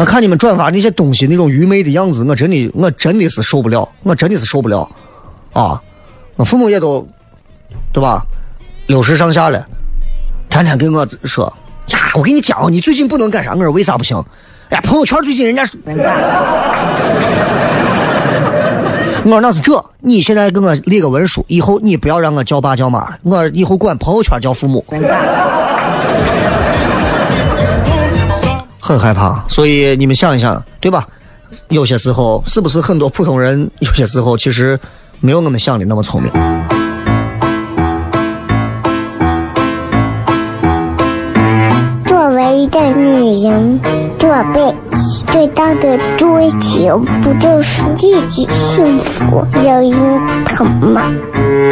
[0.00, 4.90] 我看你们转发那些东西那种愚昧的样子，我真的我真的是受不了，我真的是受不了
[5.52, 5.78] 啊！
[6.36, 7.06] 我父母也都
[7.92, 8.24] 对吧？
[8.86, 9.62] 六十上下了，
[10.48, 11.52] 天天跟我说
[11.88, 13.52] 呀，我跟你讲，你最近不能干啥？
[13.52, 14.16] 我说为啥不行？
[14.70, 15.70] 哎呀，朋友圈最近人家。
[19.22, 24.82] 我说那是这，你现在给我立个文书，以后你不要让我叫爸叫妈，我以后管朋友圈叫父母。
[28.90, 31.06] 很害怕，所以你们想一想，对吧？
[31.68, 34.78] 有些时候是不是很多普通人，有些时候其实
[35.20, 36.69] 没有我们想的那么聪明。
[42.70, 43.80] 的女人，
[44.18, 44.74] 做被。
[45.32, 51.02] 最大的追求不就是自己幸福、有人疼吗？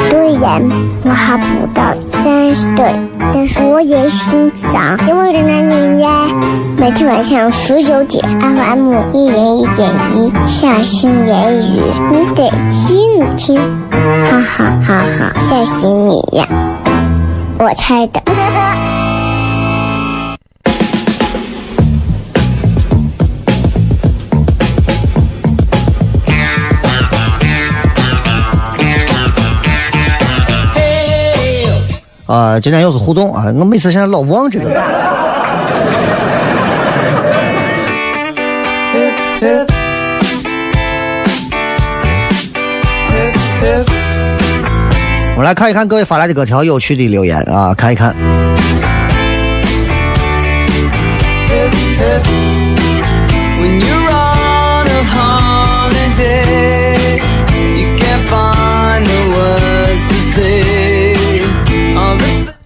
[0.08, 0.62] 虽然
[1.04, 2.98] 我还不到三十岁，
[3.34, 6.08] 但是我也心脏因为的男人呀。
[6.78, 16.46] 每天晚上十九点，FM 一人一点一，下心言语，你得听听，哈哈哈哈，吓死你呀！
[17.58, 18.22] 我猜的。
[32.28, 33.46] 啊，今天又是互动啊！
[33.56, 34.68] 我每次现在老忘这个。
[45.32, 48.14] 我们来看一看各位发来的各条有趣的留言啊，看一看。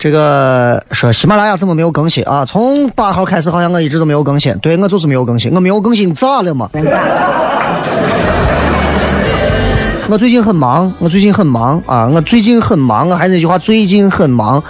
[0.02, 2.44] 这个说喜马拉雅怎么没有更新啊？
[2.44, 6.68] 从八号开始好像我一直都没有更新，对我就是没有更新，我没有更新咋了嘛？
[10.08, 12.10] 我最近很忙，我最近很忙啊！
[12.12, 14.60] 我最近很忙，我还是那句话，最近很忙，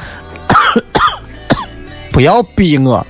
[2.12, 3.02] 不要逼我。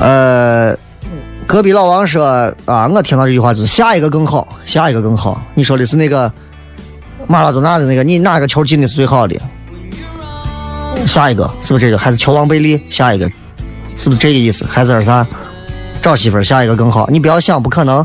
[0.00, 0.76] 呃，
[1.46, 5.40] 隔壁老王说啊，我听到这句话是下一个更好，下一个更好。
[5.54, 6.28] 你说的是那个？
[7.30, 9.40] 马拉多纳的那个，你哪个球进的是最好的？
[11.06, 11.96] 下一个是不是这个？
[11.96, 12.82] 还是球王贝利？
[12.90, 13.30] 下一个
[13.94, 14.66] 是不是这个意思？
[14.68, 15.24] 还是啥？
[16.02, 17.08] 找媳妇儿，下一个更好。
[17.08, 18.04] 你不要想，不可能。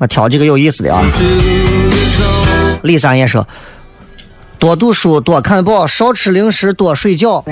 [0.00, 1.02] 我挑几个有意思的啊。
[2.82, 3.46] 李三爷说：
[4.58, 7.44] 多读书，多看报，少吃零食，多睡觉。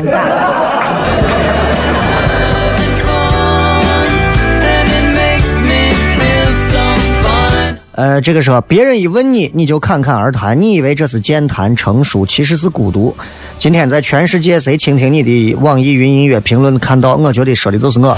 [7.93, 13.15] 呃，这个说别人一问你，你就侃侃而谈，你以为这是健谈成熟，其实是孤独。
[13.59, 18.17] 今天在全世界谁倾听你的网易云音乐评论看到，我觉得说的就是我。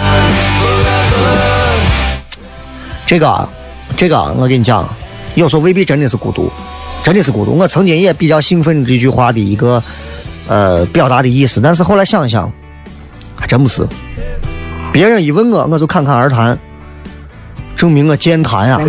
[3.05, 3.49] 这个，
[3.97, 4.89] 这个，我跟你讲，
[5.35, 6.49] 有时候未必真的是孤独，
[7.03, 7.51] 真的是孤独。
[7.59, 9.83] 我曾经也比较兴奋这句话的一个
[10.47, 12.51] 呃表达的意思，但是后来想想，
[13.35, 13.85] 还真不是。
[14.93, 16.57] 别人一问我，我就侃侃而谈，
[17.75, 18.81] 证明我健谈呀。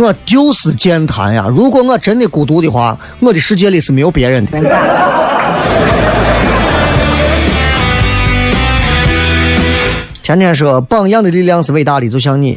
[0.00, 1.46] 我就是健谈呀！
[1.46, 4.52] 如果我真的孤独的话，我的世界里是没有别人的。
[10.22, 12.56] 天天说榜样的力量是伟大的，就像你，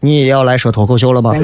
[0.00, 1.32] 你也要来说脱口秀了吗？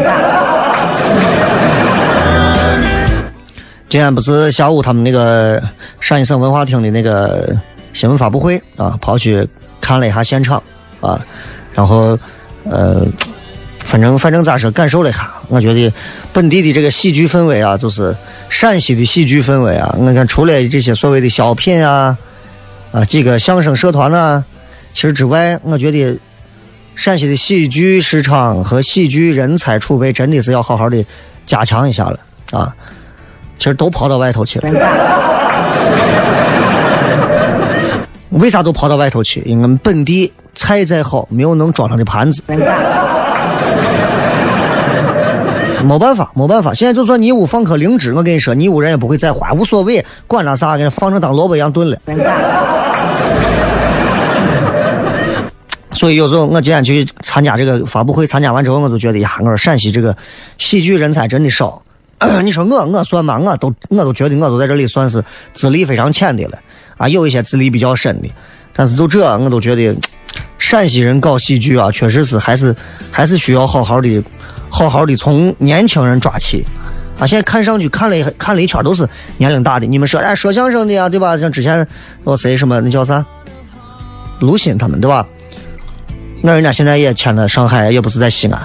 [3.89, 5.59] 今天不是下午他们那个
[6.01, 7.57] 陕西省文化厅的那个
[7.95, 9.49] 新闻发布会啊，跑去
[9.81, 10.63] 看了一下现场
[11.01, 11.19] 啊，
[11.73, 12.19] 然后
[12.65, 13.07] 呃。
[13.91, 15.93] 反正反正咋说，感受了一下，我觉得
[16.33, 18.15] 本地的这个喜剧氛围啊，就是
[18.49, 19.93] 陕西的喜剧氛围啊。
[19.99, 22.17] 我看除了这些所谓的小品啊，
[22.93, 24.45] 啊几个相声社团呢，
[24.95, 26.17] 其实之外，我觉得
[26.95, 31.05] 陕西的喜剧市场和喜剧人才储备真的是要好好的
[31.45, 32.21] 加强一下了
[32.53, 32.73] 啊。
[33.59, 34.71] 其实都跑到外头去了，
[38.31, 39.43] 为啥都跑到外头去？
[39.45, 42.41] 因为我们本地菜再好，没有能装上的盘子。
[45.85, 46.75] 没办法，没办法。
[46.75, 51.99] 现在就算你屋放颗灵芝，我跟你说，你屋人也不会再花，无所谓，管他啥，给他放成当萝卜一样炖了。
[55.93, 60.17] 所以有时候我今天去参加这个发布会，参加完之后，我就觉得呀，我说陕西这个
[60.59, 61.83] 喜剧人才真的少。
[62.45, 63.39] 你说我我算吧？
[63.39, 65.25] 我都我都觉得我都在这里算是
[65.55, 66.59] 资历非常浅的了
[66.99, 68.29] 啊，有一些资历比较深的，
[68.75, 69.97] 但是就这我都觉得
[70.59, 72.77] 陕西人搞喜剧啊，确实是还是
[73.11, 74.23] 还是需要好好的
[74.71, 76.65] 好好的从年轻人抓起
[77.19, 77.27] 啊。
[77.27, 79.07] 现在看上去看了一看了一圈都是
[79.37, 81.37] 年龄大的，你们说哎说相声的呀，对吧？
[81.37, 81.87] 像之前
[82.25, 83.25] 那谁什么那叫啥
[84.39, 85.27] 卢鑫他们对吧？
[86.43, 88.59] 那人家现在也迁了上海，也不是在西安。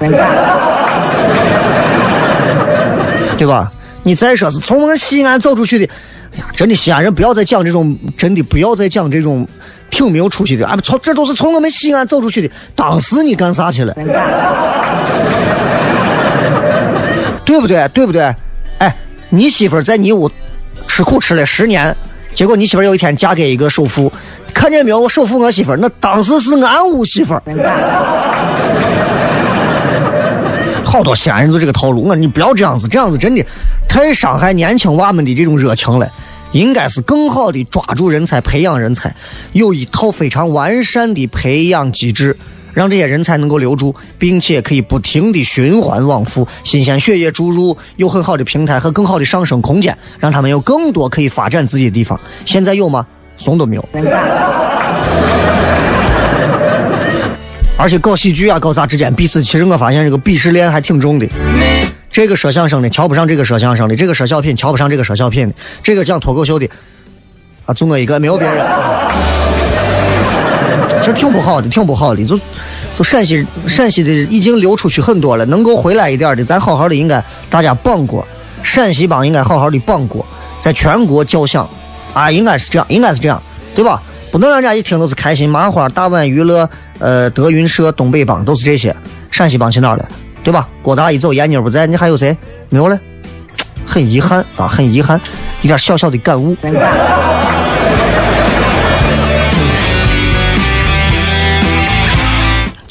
[3.38, 3.70] 对吧？
[4.04, 5.94] 你再说是从我们西安走出去的，
[6.36, 9.46] 哎呀，真的西安人不要再讲这种，真的不要再讲这种
[9.90, 10.66] 挺没有出息的。
[10.66, 12.54] 啊，从这都是从我们西安走出去的。
[12.76, 13.94] 当时你干啥去了？
[17.46, 17.88] 对不对？
[17.94, 18.36] 对不对？
[18.80, 18.94] 哎，
[19.30, 20.30] 你媳妇在你屋
[20.88, 21.96] 吃苦吃了十年，
[22.34, 24.12] 结果你媳妇有一天嫁给一个首富，
[24.54, 25.00] 看见没有？
[25.00, 27.40] 我首富我媳妇，那当时是俺屋媳妇。
[30.84, 33.46] 好多西安人就这个套路，我你不要这样子，这样子真的
[33.88, 36.10] 太伤害年轻娃们的这种热情了。
[36.52, 39.14] 应该是更好的抓住人才，培养人才，
[39.52, 42.38] 有一套非常完善的培养机制，
[42.76, 52.20] 让这些人才能够留住，并且可以不停的循环往复，新鲜血液注入，有很好的平台和更好的上升空间，让他们有更多可以发展自己的地方。
[52.46, 53.04] 现在有吗？
[53.38, 53.90] 怂都没有。
[57.78, 61.28] 而且搞喜剧啊，搞啥之间彼此，其实我发现这个鄙视链还挺重的。
[62.10, 66.70] 这个说相声的瞧不上这个说相声的，这个说小品瞧不上这个说小品的，这个讲脱口秀的
[67.66, 68.66] 啊，就我一个，没有别人。
[71.06, 72.26] 其实挺不好的，挺不好的。
[72.26, 72.36] 就
[72.96, 78.28] 就陕西陕西的已经流出去很多了，能够回来一点的，咱好好的应该大家帮过，
[78.64, 80.26] 陕西帮应该好好的帮过，
[80.60, 81.70] 在全国叫响
[82.16, 83.40] 啊，应该是这样，应该是这样，
[83.76, 84.02] 对吧？
[84.32, 86.68] 不能让人家一听都是开心麻花、大碗娱乐。
[86.98, 88.96] 呃，德云社、东北帮都是这些，
[89.30, 90.10] 陕西帮去哪了？
[90.44, 90.68] 对吧？
[90.82, 92.36] 郭大一走，闫妮不在，你还有谁？
[92.70, 93.00] 没有了，
[93.86, 95.22] 很遗憾啊，很遗憾，
[95.62, 96.56] 一点小小的感悟。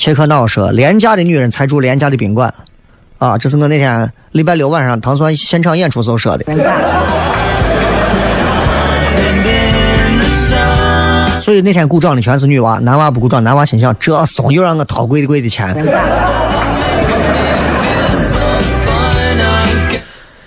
[0.05, 2.53] 切克闹说，廉价的女人才住廉价的宾馆，
[3.17, 6.45] 啊，这是我那天礼拜六晚上唐酸现场演出时候说的。
[11.41, 15.75] 所以那天鼓掌的全是女娃，男娃不鼓掌，男娃心想：这怂又让我掏贵的贵的钱。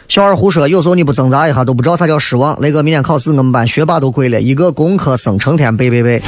[0.08, 2.62] 小二胡说：有时候你不挣扎一下，都不知道啥叫失望。
[2.62, 6.22] 雷哥，明天考试，我们班学霸都跪了，一个工科生成天背背背。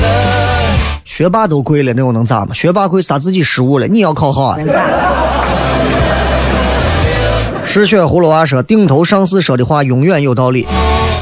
[1.09, 2.53] 学霸都跪了，那又能咋嘛？
[2.53, 4.59] 学霸跪是他自己失误了，你要考好啊。
[7.65, 10.67] 失血葫芦娃说：顶头上司说的话永远有道理。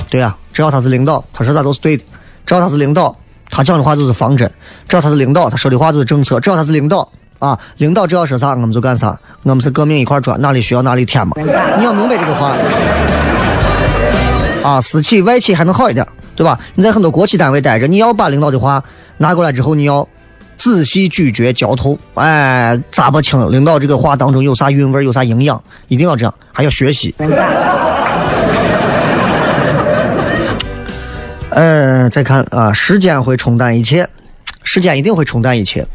[0.10, 2.04] 对呀，只要他是领导，他说啥都是对的。
[2.46, 3.16] 只要他是领导。
[3.50, 4.52] 他讲的话就是方针，
[4.90, 6.38] 只要他是领导，他说的话就是政策。
[6.42, 7.10] 只要他是领导
[7.40, 9.18] 啊，领导只要说啥，我们就干啥。
[9.44, 11.34] 我们是革命一块砖，哪里需要哪里填嘛。
[11.38, 12.54] 你要明白这个话
[14.70, 16.06] 啊，私企外企还能好一点，
[16.38, 16.58] 对吧？
[16.76, 18.82] 你在很多国企单位待着，你要把领导的话
[19.18, 20.08] 拿过来之后，你要
[20.56, 27.16] 仔细咀嚼嚼透，哎，咋不清领导这个话当中有啥韵味，有啥营养，一定要这样，还要学习。
[31.50, 34.08] 嗯， 再看啊，时间会冲淡一切，
[34.64, 35.88] 时间一定会冲淡一切，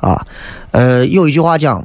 [0.00, 0.24] 啊，
[0.70, 1.84] 呃，有一句话讲，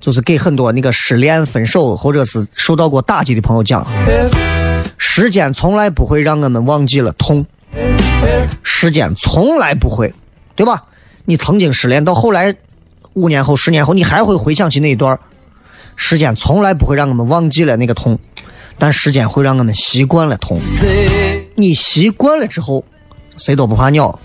[0.00, 3.86] 就是给很多那个失恋、分手或者是受到过打击的朋友讲，
[4.96, 7.44] 时间从来不会让我们忘记了痛，
[8.62, 10.12] 时间从来不会，
[10.56, 10.84] 对吧？
[11.26, 12.54] 你曾经失恋到后来，
[13.12, 15.18] 五年后、十年后，你还会回想起那一段
[15.94, 18.18] 时间从来不会让我们忘记了那个痛。
[18.78, 20.58] 但时间会让我们习惯了痛，
[21.54, 22.82] 你习惯了之后，
[23.36, 24.18] 谁都不怕鸟。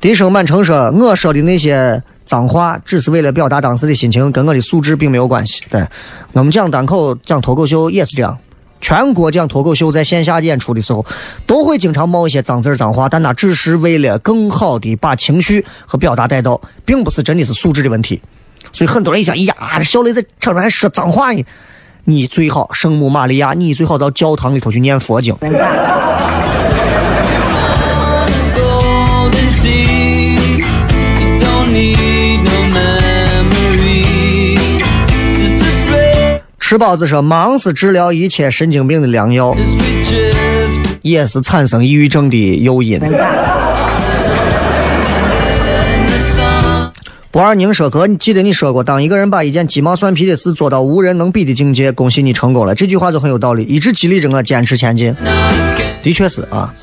[0.00, 5.84] 笛声满城说：“我说的那些脏话，只是为了表达当时的心情，跟我的素质并没有关系。”对，
[6.32, 8.38] 我们讲单口、讲脱口秀也是这样。
[8.80, 11.04] 全国讲脱口秀在线下演出的时候，
[11.46, 18.22] 都会经常冒一些脏字脏话，但那只是为了更好的把情绪和表达带到，并不是真的是素质的问题。
[18.72, 21.44] 所以很多人一想，呀，这小雷在场上还说脏话呢。
[22.04, 25.36] 你最好圣母玛利亚，你最好到教堂里头去念佛经。
[36.68, 39.56] 吃包子说，忙是治疗一切神经病的良药，
[41.00, 43.00] 也是产生抑郁症的诱因。
[47.30, 55.16] 不二宁说：“哥，你记得你说过，当一个人把一件鸡毛蒜皮的事做到无人能比的境界，恭喜你成功了。”这句话就很有道理，一直激励着我坚持前进。
[56.02, 56.74] 的确是啊，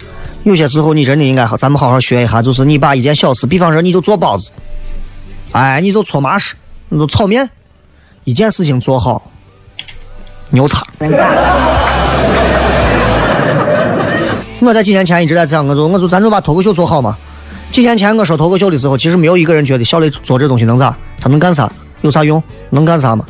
[0.45, 4.49] 有些时候你真的应该好，咱们好好学一下，就是你把一件小事，比方说你就做包子，
[5.51, 6.55] 哎，你就搓麻食，
[6.89, 7.47] 你就炒面，
[8.23, 9.31] 一件事情做好，
[10.55, 10.81] 牛叉。
[14.61, 17.15] 我在几年前一直在这样，我说我说咱就把脱口秀做好嘛。
[17.71, 20.95] 几年前我说脱口秀的时候，其实没有一个人觉得小雷做这东西能咋？
[21.21, 21.69] 他能干啥？
[22.01, 22.41] 有啥用？
[22.71, 23.23] 能干啥吗？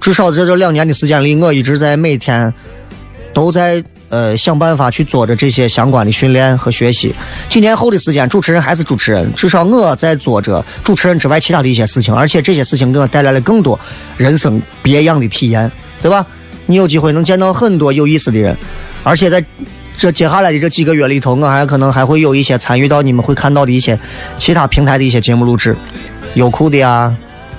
[0.00, 2.52] 至少在这两年的时间里，我一直在每天
[3.32, 7.14] 都在呃想办法去做着这些相关的训练和学习。
[7.48, 13.78] 几年后的时间，主持人还是主持人，至少我在做着主持人之外其他的一些事情，而且这些事情给我带来了更多
[14.16, 16.24] 人生别样的体验，对吧？
[16.66, 18.56] 你有机会能见到很多有意思的人，
[19.02, 19.44] 而且在。
[19.94, 23.96] 这接下来的这几个月里头，我还可能还会有一些参与到你们会看到的一些
[24.38, 25.76] 其他平台的一些节目录制，
[26.34, 27.14] 优酷的呀，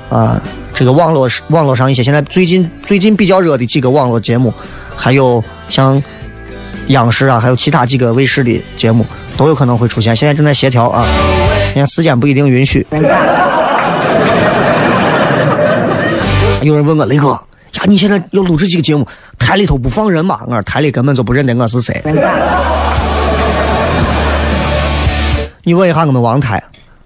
[0.09, 0.41] 啊，
[0.73, 4.51] 这个网络网络上一些现在最近最近比较热的几个网络节目，
[4.95, 6.01] 还有像
[6.87, 9.05] 央视啊，还有其他几个卫视的节目
[9.37, 10.13] 都有可能会出现。
[10.13, 11.05] 现在正在协调啊，
[11.71, 12.85] 现在时间不一定允许。
[16.61, 17.39] 有人问我雷哥。
[17.75, 19.07] 呀，你现在要录这几个节目？
[19.37, 20.39] 台里头不放人嘛？
[20.45, 22.01] 我说台里根本就不认得我是谁。
[25.63, 26.61] 你问一下我们王台，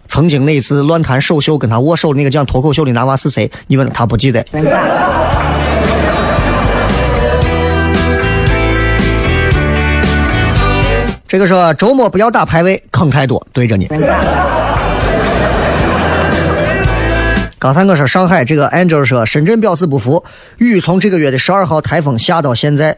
[0.08, 3.50] 曾经那次乱谈首秀跟他握手那个讲脱口秀的男娃是谁？
[3.68, 4.44] 你问他不记得。
[11.28, 13.88] 这个说周末不要打排位，坑太多，对着你。
[17.60, 20.24] 刚才我说上海这个 Angel 说，深圳表示不服，
[20.58, 22.98] 雨从这个月的十二号台风下到现在，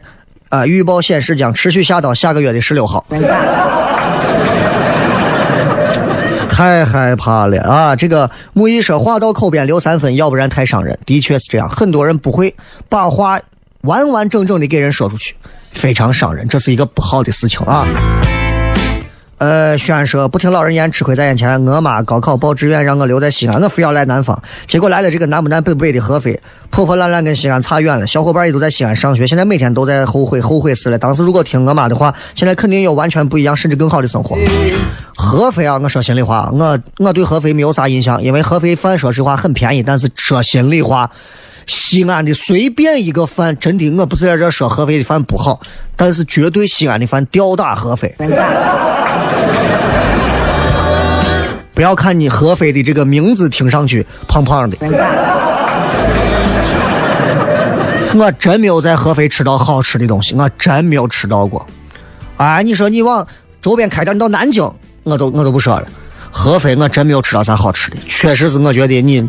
[0.50, 3.06] 啊，预报显示将持续下到下个月的十六号。
[6.50, 7.96] 太害怕了啊！
[7.96, 10.98] 这个木易说话到口边留三分，要不然太伤人。
[11.06, 12.54] 的确是这样，很多人不会
[12.90, 13.40] 把话
[13.80, 15.34] 完完整整的给人说出去，
[15.70, 17.86] 非常伤人，这是一个不好的事情啊。
[19.40, 21.64] 呃，轩说不听老人言，吃亏在眼前。
[21.64, 24.38] 我妈高考报志愿，让我留在西安，我非要来南方。
[24.66, 26.38] 结果来了这个南不南北不北的合肥，
[26.68, 28.06] 破破烂烂跟西安差远了。
[28.06, 30.98] 小伙伴也都在西安上学，现在每天都在后悔，后悔死了。
[30.98, 34.36] 当时如果听我妈的话，现在肯定有完全不一样，甚至更好的生活。
[35.16, 39.82] 合肥啊，我说心里话，我我对合肥没有啥印象，因为合肥饭说实话很便宜。
[39.82, 41.10] 但是说心里话，
[41.64, 45.58] 西安的随便一个饭，真的我不是在这说合肥的饭不好，
[45.96, 48.14] 但是绝对西安的饭吊打合肥。
[51.72, 54.76] 不要看你合肥的这个名字听上去胖胖的，
[58.14, 61.66] 我真没有在合肥吃到好吃的东西，我真没有吃到过。
[62.36, 63.26] 哎，你说你往
[63.62, 64.70] 周边开点，你到南京，
[65.04, 65.86] 我都我都不说了。
[66.30, 69.26] 合肥我真没有吃到啥好吃的，确实是我觉得你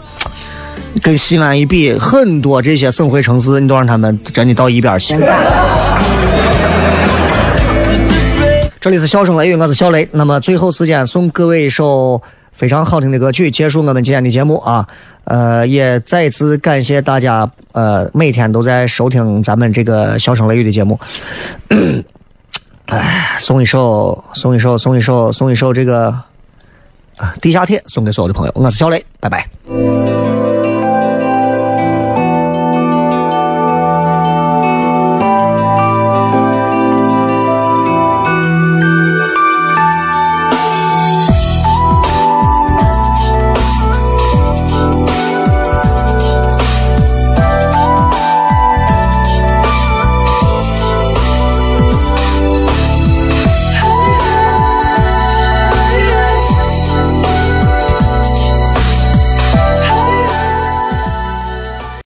[1.01, 5.15] 跟西安一比，很多这些省会城市，你都让他们真的到一边去。
[8.81, 10.09] 这里是笑声雷雨，我是小雷。
[10.11, 12.19] 那么最后时间送各位一首
[12.51, 14.87] 非常好听的歌曲，结束我们今天的节目啊。
[15.25, 20.99] 呃，也再次感谢大家，呃，每天都在收听咱们这个笑声雷雨的节目。
[22.87, 26.07] 哎，送一首，送一首，送一首，送一首这个
[27.17, 28.51] 啊《地下铁》，送给所有的朋友。
[28.55, 29.47] 我是小雷，拜拜。